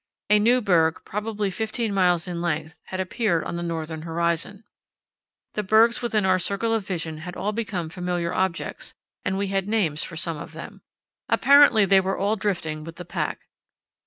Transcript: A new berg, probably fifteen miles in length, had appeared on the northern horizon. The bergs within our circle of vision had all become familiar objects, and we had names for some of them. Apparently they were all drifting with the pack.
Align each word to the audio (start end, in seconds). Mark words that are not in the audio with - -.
A 0.31 0.39
new 0.39 0.61
berg, 0.61 1.01
probably 1.05 1.51
fifteen 1.51 1.93
miles 1.93 2.27
in 2.27 2.41
length, 2.41 2.73
had 2.85 2.99
appeared 2.99 3.43
on 3.43 3.55
the 3.55 3.61
northern 3.61 4.01
horizon. 4.01 4.63
The 5.53 5.61
bergs 5.61 6.01
within 6.01 6.25
our 6.25 6.39
circle 6.39 6.73
of 6.73 6.87
vision 6.87 7.19
had 7.19 7.37
all 7.37 7.51
become 7.51 7.87
familiar 7.87 8.33
objects, 8.33 8.95
and 9.23 9.37
we 9.37 9.49
had 9.49 9.67
names 9.67 10.01
for 10.01 10.17
some 10.17 10.37
of 10.37 10.53
them. 10.53 10.81
Apparently 11.29 11.85
they 11.85 11.99
were 11.99 12.17
all 12.17 12.35
drifting 12.35 12.83
with 12.83 12.95
the 12.95 13.05
pack. 13.05 13.41